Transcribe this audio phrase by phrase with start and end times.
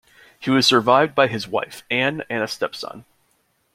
[0.39, 3.05] He was survived by his wife, Ann, and a stepson.